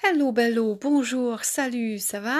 [0.00, 2.38] Hello, bello, bonjour, salut, ça va?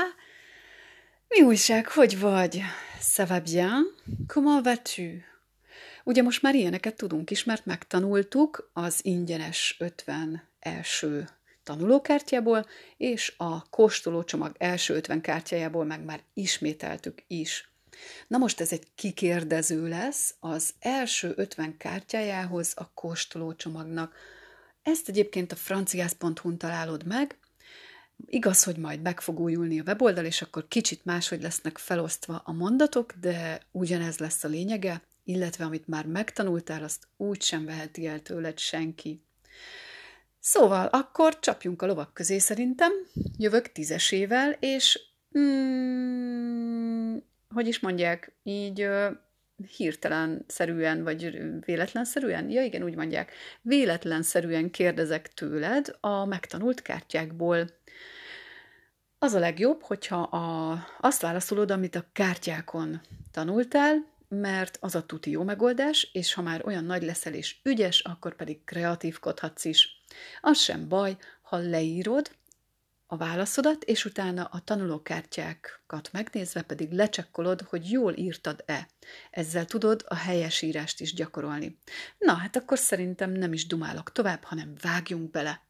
[1.28, 2.62] Mi újság, hogy vagy?
[3.00, 3.94] Ça va bien?
[4.26, 5.02] Comment vas-tu?
[6.04, 11.28] Ugye most már ilyeneket tudunk is, mert megtanultuk az ingyenes 50 első
[11.62, 12.66] tanulókártyából,
[12.96, 17.70] és a kóstolócsomag első 50 kártyájából meg már ismételtük is.
[18.28, 24.14] Na most ez egy kikérdező lesz az első 50 kártyájához a kóstolócsomagnak.
[24.82, 27.36] Ezt egyébként a franciász.hu-n találod meg,
[28.26, 32.52] Igaz, hogy majd meg fog újulni a weboldal, és akkor kicsit máshogy lesznek felosztva a
[32.52, 38.22] mondatok, de ugyanez lesz a lényege, illetve amit már megtanultál, azt úgy sem veheti el
[38.22, 39.22] tőled senki.
[40.40, 42.92] Szóval akkor csapjunk a lovak közé szerintem,
[43.36, 45.00] jövök tízesével, és
[45.38, 47.16] mm,
[47.54, 48.88] hogy is mondják, így
[49.76, 52.50] hirtelen szerűen, vagy véletlenszerűen?
[52.50, 53.32] Ja igen, úgy mondják.
[53.62, 57.66] Véletlenszerűen kérdezek tőled a megtanult kártyákból.
[59.18, 63.00] Az a legjobb, hogyha a, azt válaszolod, amit a kártyákon
[63.32, 68.00] tanultál, mert az a tuti jó megoldás, és ha már olyan nagy leszel és ügyes,
[68.00, 70.02] akkor pedig kreatívkodhatsz is.
[70.40, 72.30] Az sem baj, ha leírod
[73.10, 78.88] a válaszodat, és utána a tanulókártyákat megnézve pedig lecsekkolod, hogy jól írtad-e.
[79.30, 81.78] Ezzel tudod a helyesírást is gyakorolni.
[82.18, 85.66] Na, hát akkor szerintem nem is dumálok tovább, hanem vágjunk bele.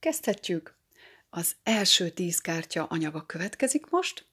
[0.00, 0.76] Kezdhetjük.
[1.30, 4.26] Az első tíz kártya anyaga következik most.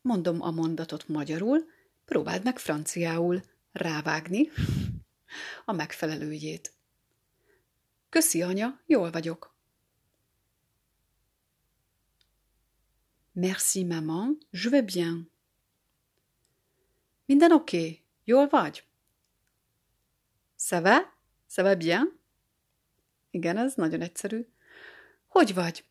[0.00, 1.72] Mondom a mondatot magyarul,
[2.04, 4.50] próbáld meg franciául rávágni
[5.64, 6.72] a megfelelőjét.
[8.08, 9.54] Köszi, anya, jól vagyok.
[13.32, 15.30] Merci, maman, je vais bien.
[17.26, 18.02] Minden oké, okay.
[18.24, 18.84] jól vagy?
[20.58, 21.14] Ça va?
[21.48, 22.20] Ça va bien?
[23.30, 24.46] Igen, ez nagyon egyszerű.
[25.26, 25.84] Hogy vagy?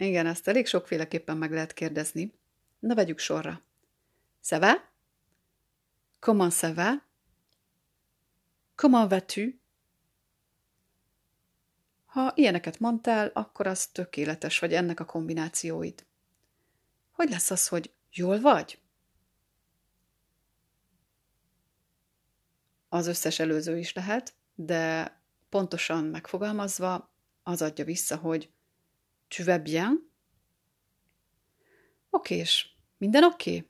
[0.00, 2.32] Igen, ezt elég sokféleképpen meg lehet kérdezni.
[2.78, 3.62] Na, vegyük sorra.
[4.44, 4.90] Ça va?
[6.18, 7.06] Comment ça va?
[8.74, 9.42] Comment vas-tu?
[12.06, 16.06] Ha ilyeneket mondtál, akkor az tökéletes, vagy ennek a kombinációid.
[17.12, 18.80] Hogy lesz az, hogy jól vagy?
[22.88, 25.12] Az összes előző is lehet, de
[25.48, 27.10] pontosan megfogalmazva
[27.42, 28.50] az adja vissza, hogy
[29.28, 30.10] tu vas bien?
[32.10, 33.64] Okés, minden oké?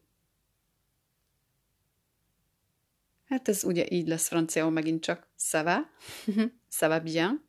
[3.29, 5.91] Hát ez ugye így lesz franciául megint csak ça va,
[6.79, 7.49] ça va bien.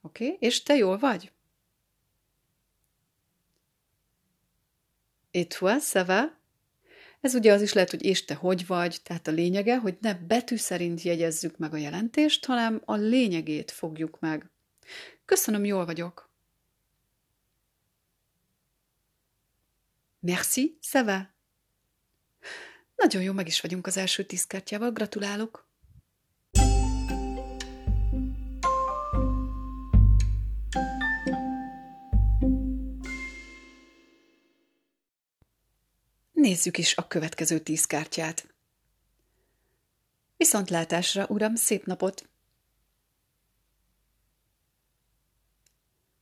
[0.00, 1.32] Oké, és te jól vagy?
[5.30, 6.38] Et toi, ça va?
[7.20, 10.14] Ez ugye az is lehet, hogy és te hogy vagy, tehát a lényege, hogy ne
[10.14, 14.50] betű szerint jegyezzük meg a jelentést, hanem a lényegét fogjuk meg.
[15.24, 16.25] Köszönöm, jól vagyok.
[20.26, 21.34] Merci, ça va.
[22.96, 25.68] Nagyon jó, meg is vagyunk az első tíz kártyával, gratulálok.
[36.32, 38.54] Nézzük is a következő tíz kártyát.
[40.36, 42.28] Viszontlátásra, uram, szép napot!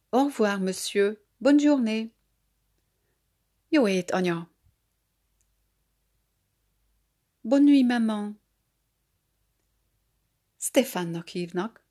[0.09, 1.19] Au revoir, monsieur.
[1.37, 2.14] Bonne journée.
[3.75, 4.51] Jó ét, anya.
[7.41, 8.41] Bonne nuit, maman.
[10.59, 11.85] Stefánnak hívnak.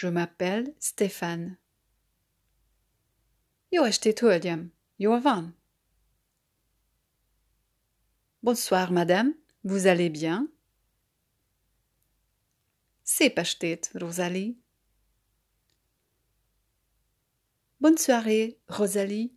[0.00, 1.60] Je m'appelle Stéphane.
[3.68, 4.72] Jó estét, hölgyem!
[4.96, 5.58] Jól van?
[8.40, 9.30] Bonsoir, madame.
[9.60, 10.58] Vous allez bien?
[13.02, 14.65] Szép estét, Rosalie.
[17.86, 19.32] Bonne soirée, Rosalie.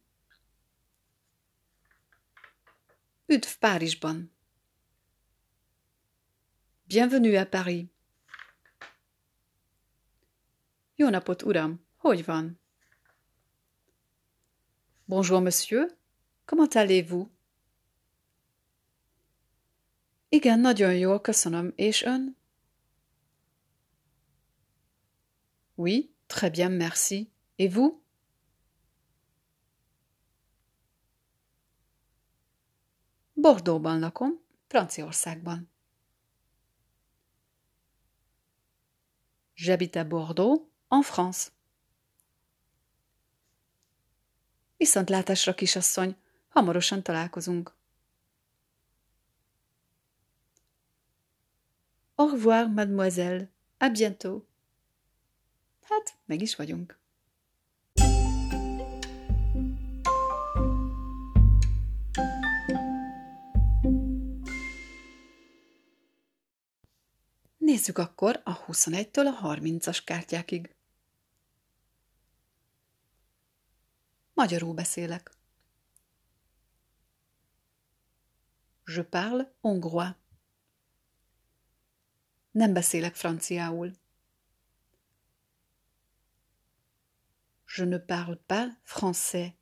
[3.28, 4.28] Üdv Párizsban.
[6.88, 7.92] Bienvenue à Paris.
[10.98, 11.80] Jó napot, uram!
[11.98, 12.60] Hogy van?
[15.06, 15.96] Bonjour, monsieur.
[16.46, 17.30] Comment allez-vous?
[20.30, 21.74] Igen, nagyon jól, köszönöm.
[21.76, 22.38] És ön?
[25.76, 27.32] Oui, très bien, merci.
[27.56, 28.09] Et vous?
[33.42, 35.70] Bordóban lakom, Franciaországban.
[39.56, 41.50] J'habite à Bordeaux, en France.
[44.78, 46.16] Viszontlátásra, kisasszony,
[46.50, 47.74] hamarosan találkozunk.
[52.16, 53.50] Au revoir, mademoiselle.
[53.78, 54.48] À bientôt.
[55.82, 56.99] Hát, meg is vagyunk.
[67.70, 70.76] Nézzük akkor a 21-től a 30-as kártyákig.
[74.34, 75.32] Magyarul beszélek.
[78.86, 80.10] Je parle hongrois.
[82.52, 83.92] Nem beszélek franciául.
[87.76, 89.54] Je ne parle pas français.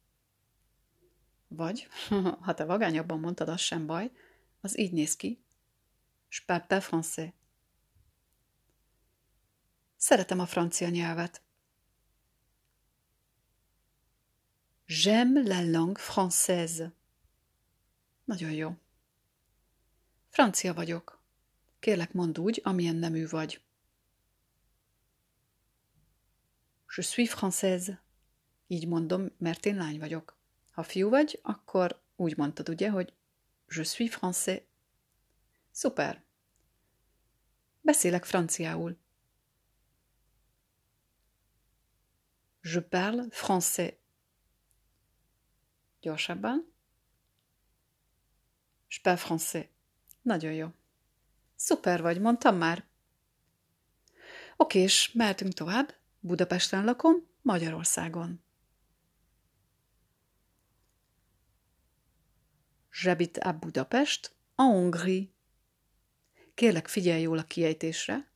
[1.48, 1.88] Vagy,
[2.46, 4.12] ha te vagányabban mondtad, az sem baj,
[4.62, 5.44] az így néz ki.
[6.30, 7.37] Je parle pas français.
[9.98, 11.42] Szeretem a francia nyelvet.
[14.86, 16.92] J'aime la langue française.
[18.24, 18.76] Nagyon jó.
[20.30, 21.22] Francia vagyok.
[21.80, 23.62] Kérlek, mondd úgy, amilyen nemű vagy.
[26.96, 27.98] Je suis française.
[28.68, 30.38] Így mondom, mert én lány vagyok.
[30.72, 33.14] Ha fiú vagy, akkor úgy mondtad, ugye, hogy
[33.68, 34.62] je suis français.
[35.72, 36.24] Szuper.
[37.82, 38.98] Beszélek franciául.
[42.62, 43.98] Je parle français.
[46.02, 46.74] Gyorsabban.
[48.88, 49.70] Je parle français.
[50.22, 50.68] Nagyon jó.
[51.56, 52.86] Szuper vagy, mondtam már.
[54.58, 55.96] Oké, és mehetünk tovább.
[56.20, 58.44] Budapesten lakom, Magyarországon.
[62.92, 65.30] J'habite à Budapest, en Hongrie.
[66.54, 68.32] Kérlek, figyelj jól a kiejtésre.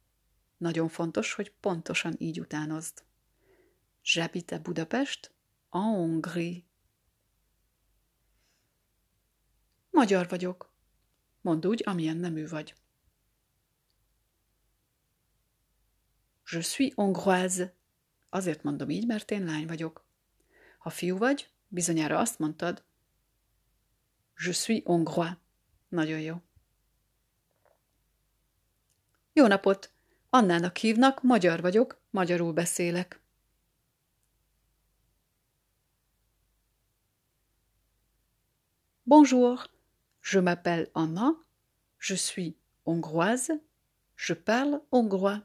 [0.57, 3.03] Nagyon fontos, hogy pontosan így utánozd.
[4.03, 5.31] J'habite à Budapest,
[5.71, 6.63] en Hongrie.
[9.91, 10.71] Magyar vagyok.
[11.41, 12.75] Mondd úgy, amilyen nemű vagy.
[16.51, 17.73] Je suis hongroise.
[18.29, 20.05] Azért mondom így, mert én lány vagyok.
[20.77, 22.83] Ha fiú vagy, bizonyára azt mondtad.
[24.37, 25.31] Je suis hongrois.
[25.89, 26.41] Nagyon jó.
[29.33, 29.91] Jó napot!
[30.29, 33.20] Annának hívnak, magyar vagyok, magyarul beszélek.
[39.07, 39.67] Bonjour,
[40.21, 41.33] je m'appelle Anna,
[41.97, 42.55] je suis
[42.85, 43.51] hongroise,
[44.15, 45.41] je parle hongrois.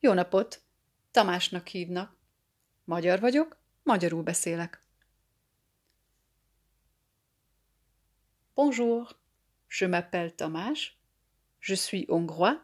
[0.00, 0.62] Jó napot!
[1.10, 2.16] Tamásnak hívnak.
[2.84, 4.80] Magyar vagyok, magyarul beszélek.
[8.54, 9.18] Bonjour,
[9.68, 10.96] je m'appelle Tamás,
[11.58, 12.60] je suis hongrois,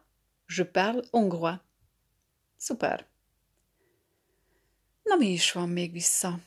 [0.46, 1.60] je parle hongrois.
[2.56, 3.06] Szuper!
[5.02, 6.40] Na mi is van még vissza?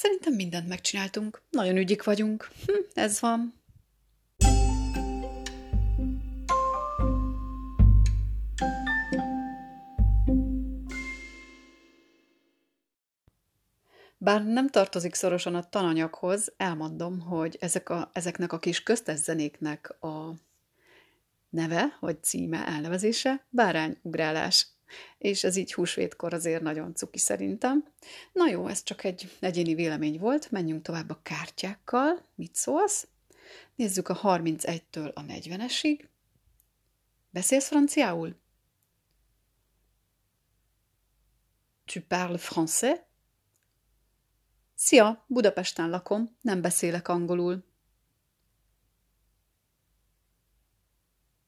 [0.00, 1.42] Szerintem mindent megcsináltunk.
[1.50, 2.50] Nagyon ügyik vagyunk.
[2.66, 3.54] Hm, ez van.
[14.18, 19.18] Bár nem tartozik szorosan a tananyaghoz, elmondom, hogy ezek a, ezeknek a kis köztes
[20.00, 20.30] a
[21.50, 24.66] neve, vagy címe, elnevezése bárányugrálás
[25.18, 27.84] és ez így húsvétkor azért nagyon cuki szerintem.
[28.32, 32.26] Na jó, ez csak egy egyéni vélemény volt, menjünk tovább a kártyákkal.
[32.34, 33.08] Mit szólsz?
[33.74, 36.08] Nézzük a 31-től a 40-esig.
[37.30, 38.36] Beszélsz franciául?
[41.84, 42.98] Tu parles français?
[44.74, 47.64] Szia, Budapesten lakom, nem beszélek angolul.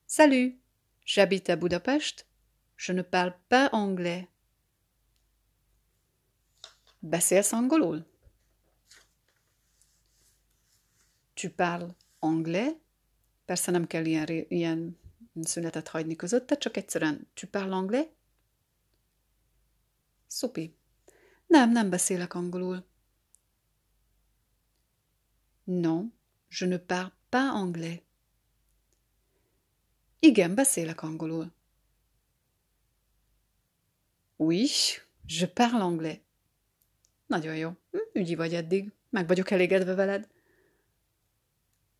[0.06, 0.60] Salut,
[1.04, 2.26] j'habite à Budapest,
[2.86, 4.26] Je ne parle pas anglais.
[6.98, 8.06] Beszélsz angolul?
[11.34, 12.72] Tu parles anglais?
[13.44, 14.98] Persze nem kell ilyen, ilyen
[15.42, 18.06] szünetet hagyni közötte, csak egyszerűen tu parles anglais?
[20.26, 20.76] Szupi.
[21.46, 22.84] Nem, nem beszélek angolul.
[25.64, 26.12] Non,
[26.48, 28.02] je ne parle pas anglais.
[30.18, 31.52] Igen, beszélek angolul.
[34.42, 34.68] Oui,
[35.26, 36.20] je parle anglais.
[37.26, 37.68] Nagyon jó.
[37.90, 38.92] Hm, ügyi vagy eddig.
[39.10, 40.28] Meg vagyok elégedve veled.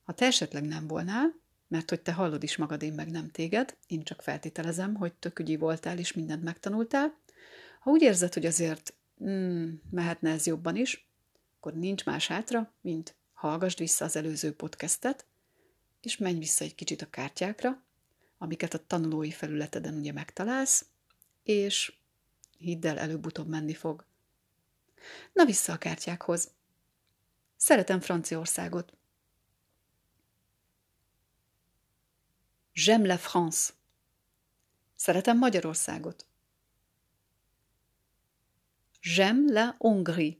[0.02, 1.34] Ha te esetleg nem volnál,
[1.68, 5.38] mert hogy te hallod is magad, én meg nem téged, én csak feltételezem, hogy tök
[5.38, 7.18] ügyi voltál és mindent megtanultál.
[7.80, 8.94] Ha úgy érzed, hogy azért
[9.24, 11.08] mm, mehetne ez jobban is,
[11.56, 15.26] akkor nincs más hátra, mint hallgassd vissza az előző podcastet,
[16.00, 17.82] és menj vissza egy kicsit a kártyákra,
[18.38, 20.86] amiket a tanulói felületeden ugye megtalálsz,
[21.42, 21.92] és
[22.62, 24.04] hidd el, előbb-utóbb menni fog.
[25.32, 26.50] Na vissza a kártyákhoz.
[27.56, 28.92] Szeretem Franciaországot.
[32.74, 33.72] J'aime la France.
[34.94, 36.26] Szeretem Magyarországot.
[39.00, 40.36] J'aime la Hongrie.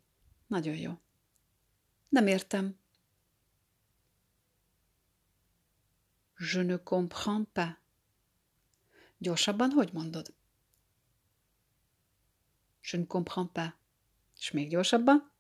[0.47, 1.01] Nagyon jó.
[2.09, 2.79] Nem értem.
[6.39, 7.77] Je ne comprends pas.
[9.19, 10.35] Gyorsabban hogy mondod?
[12.83, 13.73] Je ne comprends pas.
[14.39, 15.33] És még gyorsabban?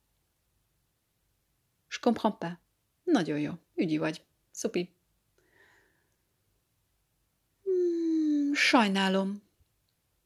[1.88, 2.52] Je comprends pas.
[3.04, 3.52] Nagyon jó.
[3.74, 4.24] Ügyi vagy.
[4.50, 4.94] Szupi.
[7.62, 9.42] Hmm, sajnálom.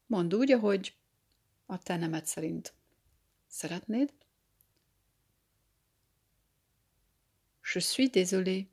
[0.05, 0.95] Mondd úgy, ahogy
[1.65, 2.73] a te nemed szerint.
[3.47, 4.13] Szeretnéd?
[7.73, 8.67] Je suis désolé.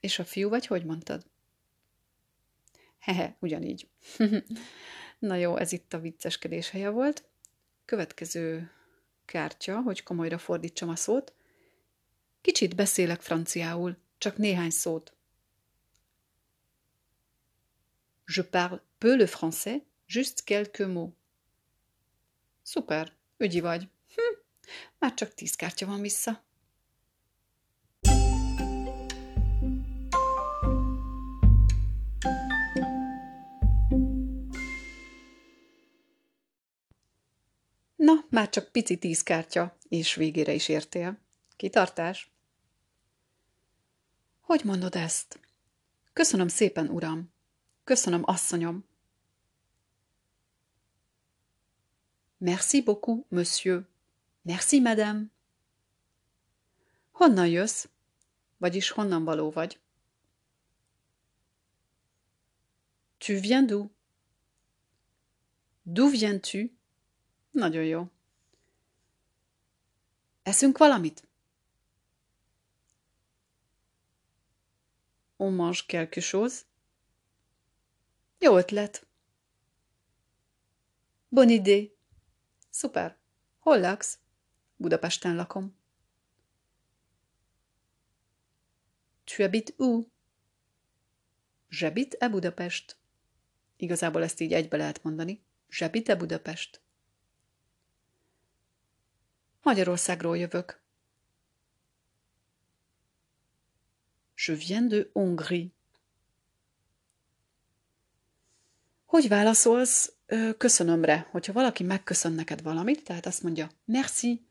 [0.00, 1.26] És a fiú vagy hogy mondtad?
[2.98, 3.88] Hehe, ugyanígy.
[5.18, 7.27] Na jó, ez itt a vicceskedés helye volt.
[7.88, 8.70] Következő
[9.24, 11.32] kártya, hogy komolyra fordítsam a szót.
[12.40, 15.12] Kicsit beszélek franciául, csak néhány szót.
[18.34, 21.14] Je parle peu le français, juste quelques mots.
[22.62, 23.88] Szuper, ügyi vagy.
[24.14, 24.38] Hm,
[24.98, 26.44] már csak tíz kártya van vissza.
[38.08, 41.18] Na, már csak pici tíz kártya, és végére is értél.
[41.56, 42.30] Kitartás?
[44.40, 45.40] Hogy mondod ezt?
[46.12, 47.32] Köszönöm szépen, uram.
[47.84, 48.84] Köszönöm, asszonyom.
[52.38, 53.86] Merci beaucoup, monsieur.
[54.42, 55.22] Merci, madame.
[57.12, 57.88] Honnan jössz?
[58.56, 59.80] Vagyis honnan való vagy?
[63.18, 63.90] Tu viens d'où?
[65.84, 66.77] D'où viens-tu?
[67.58, 68.10] Nagyon jó.
[70.42, 71.28] Eszünk valamit?
[75.36, 76.62] On mange quelque chose?
[78.38, 79.06] Jó ötlet.
[81.28, 81.96] Bonne idée.
[82.70, 83.16] Szuper.
[83.58, 84.18] Hol laksz?
[84.76, 85.76] Budapesten lakom.
[89.24, 90.10] Tu habites où?
[91.70, 92.96] J'habite à Budapest.
[93.76, 95.42] Igazából ezt így egybe lehet mondani.
[95.68, 96.86] J'habite à Budapest.
[99.68, 100.80] Magyarországról jövök.
[104.34, 105.68] Je viens de Hongrie.
[109.04, 110.12] Hogy válaszolsz
[110.58, 111.28] köszönömre?
[111.30, 114.46] Hogyha valaki megköszön neked valamit, tehát azt mondja merci,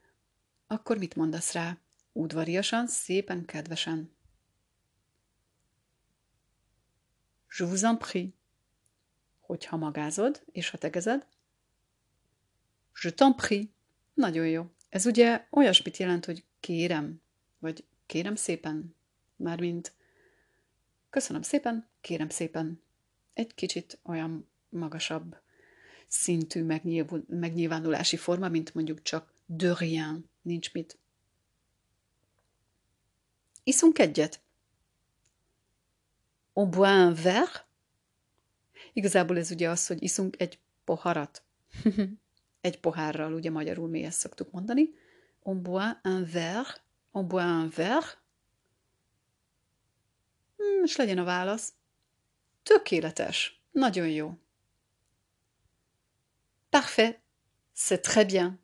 [0.68, 1.78] akkor mit mondasz rá?
[2.12, 4.16] Udvariasan, szépen, kedvesen.
[7.58, 8.30] Je vous en prie.
[9.40, 11.28] Hogyha magázod, és ha tegezed,
[13.02, 13.66] je t'en prie.
[14.14, 14.76] Nagyon jó.
[14.98, 17.22] Ez ugye olyasmit jelent, hogy kérem,
[17.60, 18.96] vagy kérem szépen,
[19.36, 19.94] mármint
[21.10, 22.82] köszönöm szépen, kérem szépen.
[23.34, 25.36] Egy kicsit olyan magasabb
[26.08, 26.64] szintű
[27.28, 30.98] megnyilvánulási forma, mint mondjuk csak de rien, nincs mit.
[33.64, 34.42] Iszunk egyet.
[36.54, 37.68] On boit un verre.
[38.94, 41.44] Igazából ez ugye az, hogy iszunk egy poharat.
[42.68, 44.94] egy pohárral, ugye magyarul mi ezt szoktuk mondani.
[45.40, 46.76] On boit un verre,
[47.12, 48.08] on boit un verre.
[50.58, 51.74] Hmm, és legyen a válasz.
[52.64, 54.38] Tökéletes, nagyon jó.
[56.70, 57.20] Parfait,
[57.76, 58.60] c'est très bien.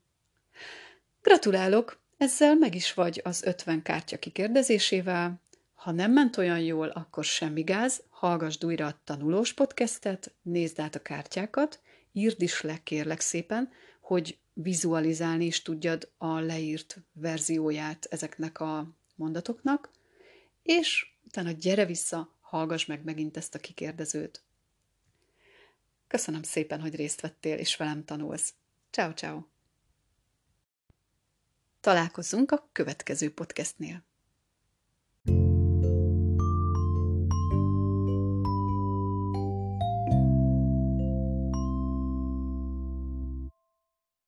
[1.21, 5.41] Gratulálok, ezzel meg is vagy az 50 kártya kikérdezésével.
[5.73, 10.95] Ha nem ment olyan jól, akkor semmi gáz, hallgassd újra a tanulós podcastet, nézd át
[10.95, 11.79] a kártyákat,
[12.11, 13.71] írd is le kérlek szépen,
[14.03, 19.89] hogy vizualizálni is tudjad a leírt verzióját ezeknek a mondatoknak,
[20.63, 24.43] és utána gyere vissza, hallgass meg megint ezt a kikérdezőt.
[26.07, 28.53] Köszönöm szépen, hogy részt vettél és velem tanulsz.
[28.91, 29.43] Ciao, ciao.
[31.79, 34.03] Találkozzunk a következő podcastnél.